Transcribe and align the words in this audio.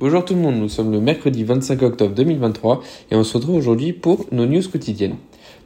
Bonjour 0.00 0.24
tout 0.24 0.34
le 0.34 0.40
monde, 0.40 0.56
nous 0.56 0.68
sommes 0.68 0.90
le 0.90 1.00
mercredi 1.00 1.44
25 1.44 1.80
octobre 1.82 2.16
2023 2.16 2.82
et 3.12 3.14
on 3.14 3.22
se 3.22 3.36
retrouve 3.36 3.54
aujourd'hui 3.54 3.92
pour 3.92 4.26
nos 4.32 4.44
news 4.44 4.68
quotidiennes. 4.68 5.14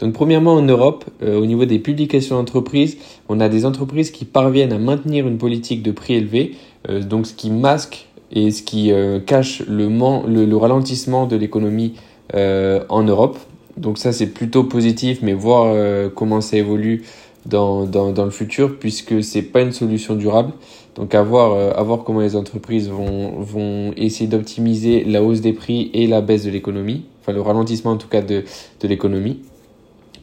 Donc 0.00 0.12
premièrement 0.12 0.52
en 0.52 0.60
Europe, 0.60 1.06
euh, 1.22 1.40
au 1.40 1.46
niveau 1.46 1.64
des 1.64 1.78
publications 1.78 2.37
d'entreprises, 2.37 2.99
on 3.30 3.41
a 3.41 3.49
des 3.49 3.64
entreprises 3.64 4.11
qui 4.11 4.27
parviennent 4.27 4.75
à 4.75 4.79
maintenir 4.79 5.27
une 5.27 5.38
politique 5.38 5.83
de 5.83 5.93
prix 5.93 6.17
élevé, 6.17 6.56
euh, 6.91 7.03
donc 7.03 7.27
ce 7.27 7.33
qui 7.33 7.51
masque 7.51 8.06
et 8.30 8.51
ce 8.51 8.62
qui 8.62 8.93
euh, 8.93 9.19
cache 9.19 9.62
le, 9.67 9.88
le, 9.88 10.56
ralentissement 10.58 11.26
de 11.26 11.37
l'économie 11.37 11.95
en 12.35 13.03
Europe. 13.04 13.38
Donc 13.79 13.97
ça 13.97 14.13
c'est 14.13 14.26
plutôt 14.26 14.65
positif, 14.65 15.21
mais 15.22 15.33
voir 15.33 15.74
comment 16.15 16.42
ça 16.42 16.59
évolue 16.59 17.05
dans, 17.48 17.87
dans, 17.87 18.12
dans 18.12 18.24
le 18.24 18.30
futur 18.30 18.78
puisque 18.78 19.23
c'est 19.23 19.42
pas 19.42 19.62
une 19.62 19.73
solution 19.73 20.15
durable. 20.15 20.52
Donc 20.95 21.15
à 21.15 21.23
voir, 21.23 21.52
euh, 21.52 21.73
à 21.77 21.83
voir 21.83 22.05
comment 22.05 22.20
les 22.20 22.34
entreprises 22.34 22.91
vont, 22.91 23.41
vont 23.41 23.92
essayer 23.97 24.28
d'optimiser 24.28 25.05
la 25.05 25.23
hausse 25.23 25.41
des 25.41 25.52
prix 25.52 25.91
et 25.95 26.07
la 26.07 26.21
baisse 26.21 26.45
de 26.45 26.51
l'économie, 26.51 27.05
enfin 27.21 27.33
le 27.33 27.41
ralentissement 27.41 27.93
en 27.93 27.97
tout 27.97 28.09
cas 28.09 28.21
de, 28.21 28.45
de 28.80 28.88
l'économie. 28.88 29.41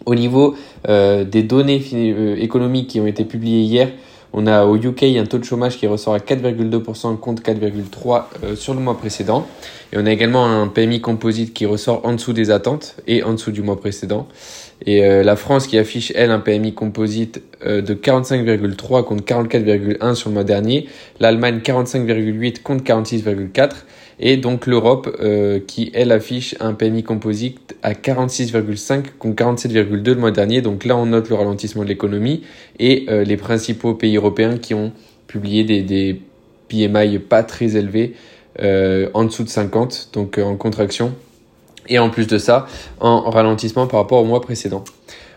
Au 0.05 0.15
niveau 0.15 0.55
euh, 0.88 1.23
des 1.23 1.43
données 1.43 1.81
euh, 1.93 2.35
économiques 2.35 2.88
qui 2.89 2.99
ont 2.99 3.07
été 3.07 3.23
publiées 3.23 3.62
hier, 3.62 3.89
on 4.38 4.48
a 4.48 4.66
au 4.66 4.75
UK 4.75 5.03
un 5.17 5.25
taux 5.25 5.38
de 5.38 5.45
chômage 5.45 5.77
qui 5.77 5.88
ressort 5.88 6.13
à 6.13 6.17
4,2% 6.17 7.17
contre 7.17 7.41
4,3% 7.41 8.23
euh, 8.43 8.55
sur 8.57 8.73
le 8.73 8.81
mois 8.81 8.98
précédent. 8.98 9.48
Et 9.93 9.98
on 9.98 10.05
a 10.05 10.12
également 10.12 10.45
un 10.45 10.67
PMI 10.67 10.99
composite 10.99 11.53
qui 11.53 11.66
ressort 11.66 12.05
en 12.05 12.12
dessous 12.12 12.34
des 12.34 12.52
attentes 12.52 12.98
et 13.07 13.23
en 13.23 13.31
dessous 13.31 13.52
du 13.52 13.62
mois 13.62 13.79
précédent. 13.79 14.27
Et 14.85 15.05
euh, 15.05 15.23
la 15.23 15.38
France 15.38 15.67
qui 15.67 15.77
affiche, 15.77 16.12
elle, 16.16 16.31
un 16.31 16.40
PMI 16.40 16.73
composite 16.73 17.41
euh, 17.66 17.81
de 17.81 17.93
45,3 17.93 19.05
contre 19.05 19.23
44,1 19.23 20.16
sur 20.16 20.29
le 20.29 20.34
mois 20.34 20.43
dernier. 20.43 20.90
L'Allemagne 21.21 21.62
45,8 21.63 22.62
contre 22.62 22.84
46,4. 22.84 23.71
Et 24.19 24.37
donc 24.37 24.65
l'Europe 24.65 25.15
euh, 25.19 25.59
qui, 25.59 25.91
elle, 25.93 26.11
affiche 26.11 26.55
un 26.59 26.73
PMI 26.73 27.03
composite 27.03 27.76
à 27.84 27.93
46,5 27.93 29.03
contre 29.20 29.43
47,2 29.43 30.13
le 30.13 30.15
mois 30.15 30.31
dernier. 30.31 30.62
Donc 30.62 30.85
là, 30.85 30.95
on 30.95 31.05
note 31.05 31.29
le 31.29 31.35
ralentissement 31.35 31.84
de 31.84 31.90
l'économie 31.90 32.43
et 32.79 33.05
euh, 33.09 33.23
les 33.23 33.37
principaux 33.37 33.93
pays 33.93 34.15
européens 34.15 34.57
qui 34.57 34.73
ont 34.73 34.91
publié 35.27 35.63
des, 35.63 36.21
PMI 36.67 37.20
pas 37.20 37.43
très 37.43 37.75
élevés, 37.75 38.15
euh, 38.62 39.09
en 39.13 39.25
dessous 39.25 39.43
de 39.43 39.49
50, 39.49 40.09
donc 40.13 40.40
en 40.40 40.55
contraction. 40.55 41.13
Et 41.87 41.99
en 41.99 42.09
plus 42.09 42.25
de 42.25 42.40
ça, 42.40 42.65
en 42.99 43.29
ralentissement 43.29 43.85
par 43.85 43.99
rapport 43.99 44.20
au 44.20 44.25
mois 44.25 44.41
précédent. 44.41 44.84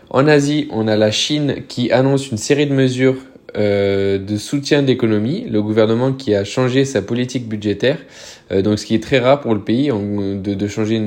En 0.09 0.27
Asie, 0.27 0.67
on 0.71 0.87
a 0.87 0.95
la 0.95 1.11
Chine 1.11 1.57
qui 1.67 1.91
annonce 1.91 2.31
une 2.31 2.39
série 2.39 2.65
de 2.65 2.73
mesures 2.73 3.17
euh, 3.55 4.17
de 4.19 4.37
soutien 4.37 4.83
d'économie, 4.83 5.45
le 5.49 5.61
gouvernement 5.61 6.13
qui 6.13 6.35
a 6.35 6.43
changé 6.43 6.85
sa 6.85 7.01
politique 7.01 7.47
budgétaire, 7.47 7.97
euh, 8.51 8.61
donc 8.61 8.77
ce 8.77 8.85
qui 8.85 8.93
est 8.95 9.01
très 9.01 9.19
rare 9.19 9.41
pour 9.41 9.53
le 9.53 9.61
pays 9.61 9.89
de, 9.89 10.67
changer 10.67 11.01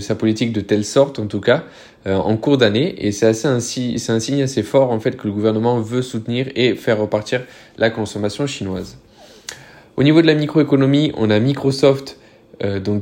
sa 0.00 0.14
politique 0.14 0.52
de 0.52 0.60
telle 0.60 0.84
sorte 0.84 1.18
en 1.18 1.26
tout 1.26 1.40
cas 1.40 1.64
euh, 2.06 2.14
en 2.16 2.36
cours 2.36 2.56
d'année 2.56 2.94
et 2.98 3.12
c'est 3.12 3.26
assez 3.26 3.46
un, 3.46 3.60
signe 3.60 4.42
assez 4.42 4.62
fort 4.62 4.90
en 4.90 5.00
fait 5.00 5.16
que 5.16 5.26
le 5.26 5.32
gouvernement 5.32 5.80
veut 5.80 6.02
soutenir 6.02 6.46
et 6.54 6.74
faire 6.76 6.98
repartir 6.98 7.42
la 7.76 7.90
consommation 7.90 8.46
chinoise. 8.46 8.96
Au 9.96 10.02
niveau 10.02 10.22
de 10.22 10.26
la 10.26 10.34
microéconomie, 10.34 11.12
on 11.16 11.30
a 11.30 11.38
Microsoft 11.38 12.18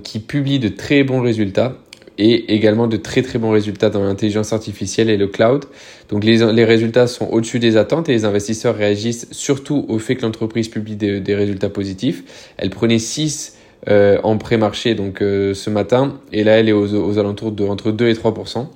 qui 0.02 0.18
publie 0.18 0.58
de 0.58 0.68
très 0.68 1.04
bons 1.04 1.20
résultats 1.20 1.76
et 2.18 2.55
également 2.55 2.86
de 2.86 2.96
très 2.96 3.22
très 3.22 3.38
bons 3.38 3.50
résultats 3.50 3.91
dans 3.91 4.02
l'intelligence 4.02 4.52
artificielle 4.52 5.10
et 5.10 5.16
le 5.16 5.27
cloud. 5.27 5.64
Donc 6.08 6.24
les, 6.24 6.52
les 6.52 6.64
résultats 6.64 7.06
sont 7.06 7.27
au-dessus 7.27 7.58
des 7.58 7.77
attentes 7.77 8.08
et 8.08 8.12
les 8.12 8.24
investisseurs 8.24 8.77
réagissent 8.77 9.28
surtout 9.30 9.86
au 9.88 9.98
fait 9.98 10.16
que 10.16 10.22
l'entreprise 10.22 10.69
publie 10.69 10.96
des, 10.96 11.34
résultats 11.34 11.70
positifs. 11.70 12.52
Elle 12.56 12.70
prenait 12.70 12.98
6 12.98 13.56
euh, 13.88 14.19
en 14.22 14.38
pré-marché 14.38 14.94
donc 14.94 15.22
euh, 15.22 15.54
ce 15.54 15.69
matin 15.69 16.20
et 16.32 16.44
là 16.44 16.52
elle 16.52 16.69
est 16.69 16.72
aux, 16.72 16.94
aux, 16.94 17.19
alentours 17.19 17.50
de 17.50 17.64
entre 17.64 17.91
2 17.91 18.06
et 18.06 18.14
3% 18.14 18.69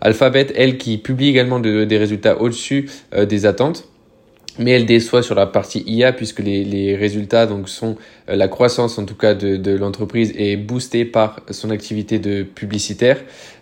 Alphabet, 0.00 0.46
elle, 0.56 0.78
qui 0.78 0.98
publie 0.98 1.28
également 1.28 1.60
de, 1.60 1.84
des 1.84 1.98
résultats 1.98 2.40
au-dessus 2.40 2.88
euh, 3.14 3.26
des 3.26 3.46
attentes 3.46 3.89
mais 4.60 4.72
elle 4.72 4.86
déçoit 4.86 5.22
sur 5.22 5.34
la 5.34 5.46
partie 5.46 5.82
IA 5.86 6.12
puisque 6.12 6.40
les, 6.40 6.64
les 6.64 6.94
résultats 6.94 7.46
donc 7.46 7.68
sont 7.68 7.96
euh, 8.28 8.36
la 8.36 8.46
croissance 8.46 8.98
en 8.98 9.04
tout 9.04 9.14
cas 9.14 9.34
de, 9.34 9.56
de 9.56 9.72
l'entreprise 9.72 10.32
est 10.36 10.56
boostée 10.56 11.04
par 11.04 11.40
son 11.50 11.70
activité 11.70 12.18
de 12.18 12.42
publicitaire 12.42 13.18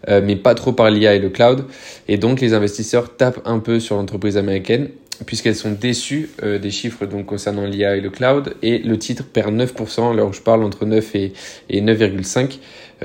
euh, 0.08 0.20
mais 0.22 0.36
pas 0.36 0.54
trop 0.54 0.72
par 0.72 0.90
l'IA 0.90 1.14
et 1.14 1.18
le 1.18 1.30
cloud. 1.30 1.64
Et 2.08 2.18
donc 2.18 2.40
les 2.40 2.52
investisseurs 2.52 3.16
tapent 3.16 3.40
un 3.44 3.60
peu 3.60 3.80
sur 3.80 3.96
l'entreprise 3.96 4.36
américaine 4.36 4.88
puisqu'elles 5.26 5.56
sont 5.56 5.72
déçues 5.72 6.30
euh, 6.42 6.58
des 6.58 6.70
chiffres 6.70 7.06
donc 7.06 7.26
concernant 7.26 7.64
l'IA 7.64 7.96
et 7.96 8.00
le 8.00 8.10
cloud. 8.10 8.54
Et 8.62 8.78
le 8.78 8.98
titre 8.98 9.24
perd 9.24 9.54
9% 9.54 10.10
alors 10.10 10.32
je 10.32 10.42
parle 10.42 10.64
entre 10.64 10.84
9 10.84 11.14
et, 11.14 11.32
et 11.70 11.80
9,5 11.80 12.58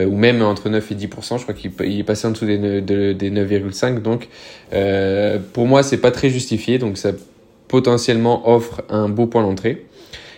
ou 0.07 0.17
même 0.17 0.41
entre 0.41 0.69
9 0.69 0.91
et 0.91 0.95
10%, 0.95 1.37
je 1.37 1.43
crois 1.43 1.53
qu'il 1.53 1.71
est 1.99 2.03
passé 2.03 2.27
en 2.27 2.31
dessous 2.31 2.47
des, 2.47 2.57
des 2.81 3.29
9,5 3.29 4.01
donc 4.01 4.27
pour 5.53 5.67
moi 5.67 5.83
c'est 5.83 5.99
pas 5.99 6.09
très 6.09 6.31
justifié. 6.31 6.79
Donc 6.79 6.97
ça 6.97 7.11
potentiellement 7.73 8.47
offre 8.53 8.83
un 8.89 9.09
beau 9.09 9.25
point 9.25 9.41
d'entrée. 9.41 9.87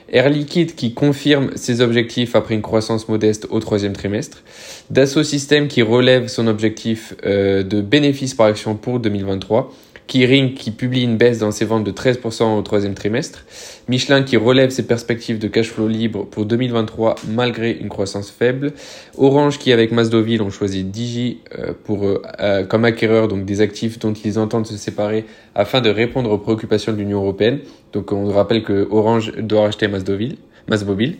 Air 0.07 0.29
Liquide 0.29 0.73
qui 0.73 0.93
confirme 0.93 1.49
ses 1.57 1.81
objectifs 1.81 2.33
après 2.33 2.55
une 2.55 2.61
croissance 2.61 3.09
modeste 3.09 3.45
au 3.49 3.59
troisième 3.59 3.91
trimestre. 3.91 4.41
Dassault 4.89 5.25
Systèmes 5.25 5.67
qui 5.67 5.81
relève 5.81 6.29
son 6.29 6.47
objectif 6.47 7.13
euh, 7.25 7.61
de 7.61 7.81
bénéfices 7.81 8.35
par 8.35 8.45
action 8.45 8.75
pour 8.75 9.01
2023. 9.01 9.69
Kering 10.07 10.53
qui 10.53 10.71
publie 10.71 11.03
une 11.03 11.17
baisse 11.17 11.39
dans 11.39 11.51
ses 11.51 11.65
ventes 11.65 11.83
de 11.83 11.91
13% 11.91 12.57
au 12.57 12.61
troisième 12.61 12.93
trimestre, 12.93 13.45
Michelin 13.87 14.23
qui 14.23 14.37
relève 14.37 14.69
ses 14.69 14.85
perspectives 14.85 15.39
de 15.39 15.47
cash 15.47 15.69
flow 15.69 15.87
libre 15.87 16.25
pour 16.25 16.45
2023 16.45 17.15
malgré 17.29 17.71
une 17.71 17.89
croissance 17.89 18.29
faible, 18.29 18.73
Orange 19.17 19.57
qui 19.57 19.71
avec 19.71 19.91
Mazdoville 19.91 20.41
ont 20.41 20.49
choisi 20.49 20.83
Digi 20.83 21.39
euh, 21.57 21.73
pour, 21.83 22.05
euh, 22.05 22.21
euh, 22.39 22.65
comme 22.65 22.85
acquéreur 22.85 23.27
donc 23.27 23.45
des 23.45 23.61
actifs 23.61 23.97
dont 23.99 24.13
ils 24.13 24.37
entendent 24.37 24.67
se 24.67 24.77
séparer 24.77 25.25
afin 25.55 25.81
de 25.81 25.89
répondre 25.89 26.31
aux 26.31 26.37
préoccupations 26.37 26.91
de 26.91 26.97
l'Union 26.97 27.21
européenne. 27.21 27.59
Donc 27.93 28.11
on 28.11 28.27
rappelle 28.29 28.63
que 28.63 28.87
Orange 28.91 29.33
doit 29.37 29.61
racheter 29.61 29.87
Mazdoville, 29.87 30.37
Mazmobile. 30.67 31.17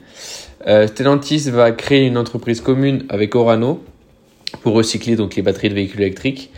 Stellantis 0.88 1.50
va 1.52 1.72
créer 1.72 2.08
une 2.08 2.18
entreprise 2.18 2.60
commune 2.60 3.06
avec 3.10 3.36
Orano 3.36 3.84
pour 4.62 4.74
recycler 4.74 5.16
donc 5.16 5.36
les 5.36 5.42
batteries 5.42 5.70
de 5.70 5.76
véhicules 5.76 6.02
électriques. 6.02 6.52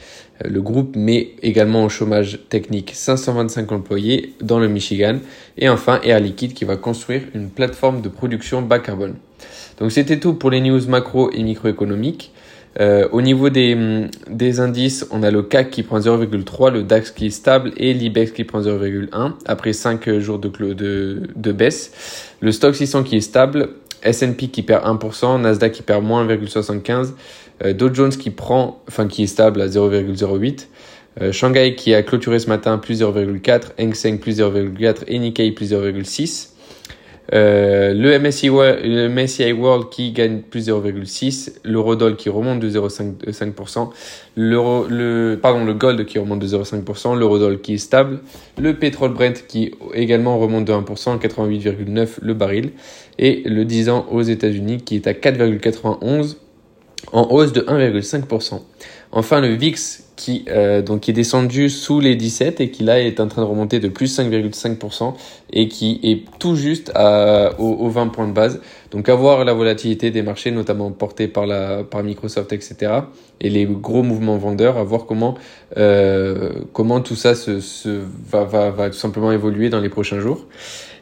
Euh, 0.44 0.50
le 0.50 0.62
groupe 0.62 0.96
met 0.96 1.30
également 1.42 1.84
au 1.84 1.90
chômage 1.90 2.40
technique 2.50 2.92
525 2.94 3.72
employés 3.72 4.34
dans 4.42 4.60
le 4.60 4.68
Michigan. 4.68 5.20
Et 5.58 5.70
enfin, 5.70 6.00
Air 6.04 6.20
Liquide 6.20 6.54
qui 6.54 6.66
va 6.66 6.78
construire 6.78 7.24
une 7.34 7.50
plateforme 7.50 8.02
de 8.02 8.10
production 8.10 8.62
bas 8.62 8.80
carbone. 8.80 9.16
Donc 9.80 9.92
c'était 9.92 10.20
tout 10.20 10.34
pour 10.34 10.50
les 10.50 10.62
news 10.62 10.82
macro 10.88 11.32
et 11.32 11.44
microéconomiques. 11.44 12.32
Euh, 12.80 13.08
au 13.12 13.22
niveau 13.22 13.50
des, 13.50 13.74
mm, 13.74 14.10
des 14.30 14.60
indices, 14.60 15.08
on 15.10 15.24
a 15.24 15.32
le 15.32 15.42
CAC 15.42 15.72
qui 15.72 15.84
prend 15.84 16.00
0,3, 16.00 16.72
le 16.72 16.84
DAX 16.84 17.12
qui 17.12 17.28
est 17.28 17.32
stable 17.32 17.72
et 17.78 17.94
l'IBEX 17.94 18.32
qui 18.32 18.44
prend 18.44 18.62
0,1 18.62 19.34
après 19.46 19.74
5 19.74 20.20
jours 20.20 20.38
de, 20.38 20.50
de, 20.74 21.22
de 21.36 21.52
baisse. 21.52 21.92
Le 22.40 22.52
stock 22.52 22.76
600 22.76 23.04
qui 23.04 23.18
est 23.18 23.22
stable, 23.22 23.70
S&P 24.04 24.48
qui 24.50 24.64
perd 24.64 24.86
1%, 24.86 25.42
Nasdaq 25.42 25.72
qui 25.72 25.82
perd 25.82 26.04
moins 26.04 26.26
1,75%, 26.26 27.14
euh, 27.64 27.74
Dow 27.74 27.94
Jones 27.94 28.12
qui 28.12 28.30
prend, 28.30 28.82
enfin 28.88 29.08
qui 29.08 29.24
est 29.24 29.28
stable 29.28 29.62
à 29.62 29.68
0,08, 29.68 30.68
euh, 31.22 31.32
Shanghai 31.32 31.76
qui 31.76 31.94
a 31.94 32.04
clôturé 32.04 32.40
ce 32.40 32.48
matin 32.48 32.78
plus 32.78 33.02
0,4, 33.02 33.74
Hang 33.80 33.94
Seng 33.94 34.20
plus 34.20 34.40
0,4 34.40 35.04
et 35.08 35.20
Nikkei 35.20 35.52
plus 35.52 35.72
0,6. 35.74 36.57
Euh, 37.34 37.94
le, 37.94 38.18
MSCI 38.20 38.50
World, 38.50 39.60
World 39.60 39.90
qui 39.90 40.12
gagne 40.12 40.40
plus 40.40 40.70
0,6, 40.70 41.58
l'eurodoll 41.64 42.16
qui 42.16 42.30
remonte 42.30 42.60
de 42.60 42.70
0,5%, 42.70 43.90
l'euro, 44.38 44.86
le, 44.88 45.38
pardon, 45.42 45.66
le 45.66 45.74
gold 45.74 46.06
qui 46.06 46.20
remonte 46.20 46.40
de 46.40 46.48
0,5%, 46.48 47.18
l'eurodoll 47.18 47.60
qui 47.60 47.74
est 47.74 47.80
stable, 47.80 48.20
le 48.58 48.76
pétrole 48.76 49.14
Brent 49.14 49.46
qui 49.48 49.72
également 49.94 50.38
remonte 50.40 50.66
de 50.66 50.74
1%, 50.74 51.20
88,9 51.20 52.08
le 52.22 52.34
baril, 52.34 52.72
et 53.20 53.44
le 53.46 53.66
10 53.66 53.90
ans 53.90 54.06
aux 54.12 54.22
États-Unis 54.22 54.82
qui 54.84 54.96
est 54.96 55.08
à 55.08 55.14
4,91 55.14 56.38
en 57.12 57.28
hausse 57.30 57.52
de 57.52 57.62
1,5%. 57.62 58.62
Enfin, 59.12 59.42
le 59.42 59.50
VIX 59.50 60.07
qui, 60.18 60.44
euh, 60.50 60.82
donc, 60.82 61.08
est 61.08 61.14
descendu 61.14 61.70
sous 61.70 62.02
les 62.02 62.18
17 62.18 62.60
et 62.60 62.72
qui 62.72 62.84
là 62.84 63.00
est 63.00 63.22
en 63.22 63.28
train 63.28 63.44
de 63.44 63.48
remonter 63.48 63.80
de 63.80 63.88
plus 63.88 64.20
5,5% 64.20 65.14
et 65.54 65.70
qui 65.70 66.02
est 66.04 66.24
tout 66.40 66.56
juste 66.56 66.92
à, 66.96 67.52
aux, 67.60 67.88
20 67.88 68.08
points 68.08 68.28
de 68.28 68.34
base. 68.34 68.60
Donc, 68.92 69.08
à 69.08 69.16
voir 69.16 69.46
la 69.46 69.54
volatilité 69.54 70.12
des 70.12 70.24
marchés, 70.24 70.52
notamment 70.52 70.92
portée 70.92 71.28
par, 71.28 71.46
la, 71.46 71.84
par 71.84 72.04
Microsoft, 72.04 72.52
etc. 72.52 72.92
et 73.40 73.50
les 73.50 73.66
gros 73.66 74.04
mouvements 74.04 74.38
vendeurs, 74.38 74.78
à 74.78 74.84
voir 74.84 75.06
comment, 75.06 75.36
euh, 75.78 76.52
comment 76.74 77.00
tout 77.00 77.16
ça 77.16 77.36
se, 77.36 77.62
se 77.62 78.02
va, 78.30 78.44
va, 78.44 78.72
va 78.72 78.90
tout 78.90 78.98
simplement 78.98 79.32
évoluer 79.32 79.70
dans 79.70 79.80
les 79.80 79.90
prochains 79.90 80.20
jours. 80.20 80.48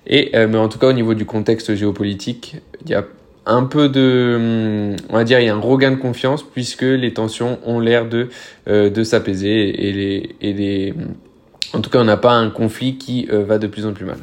Et, 0.08 0.36
euh, 0.36 0.48
mais 0.48 0.58
en 0.58 0.68
tout 0.68 0.78
cas, 0.78 0.88
au 0.88 0.94
niveau 0.94 1.14
du 1.14 1.26
contexte 1.26 1.74
géopolitique, 1.74 2.58
il 2.84 2.92
y 2.92 2.94
a 2.94 3.06
un 3.46 3.64
peu 3.64 3.90
de, 3.90 4.96
on 5.10 5.14
va 5.14 5.24
dire, 5.24 5.40
il 5.40 5.46
y 5.46 5.50
a 5.50 5.56
un 5.56 5.60
regain 5.60 5.92
de 5.92 5.98
confiance 5.98 6.44
puisque 6.44 6.82
les 6.82 7.14
tensions 7.14 7.60
ont 7.66 7.80
l'air 7.80 8.08
de, 8.08 8.30
euh, 8.68 9.04
s'apaiser 9.04 9.88
et 9.88 9.94
les, 9.94 10.36
et 10.42 10.54
les, 10.54 10.94
en 11.74 11.82
tout 11.82 11.90
cas, 11.90 12.00
on 12.00 12.06
n'a 12.06 12.18
pas 12.18 12.34
un 12.34 12.50
conflit 12.50 12.98
qui 12.98 13.28
euh, 13.32 13.44
va 13.44 13.58
de 13.58 13.68
plus 13.68 13.86
en 13.86 13.94
plus 13.94 14.06
mal. 14.06 14.18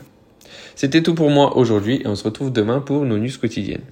C'était 0.74 1.02
tout 1.02 1.14
pour 1.14 1.30
moi 1.30 1.56
aujourd'hui 1.56 2.00
et 2.02 2.06
on 2.06 2.14
se 2.14 2.24
retrouve 2.24 2.52
demain 2.52 2.80
pour 2.80 3.04
nos 3.04 3.18
news 3.18 3.30
quotidiennes. 3.40 3.84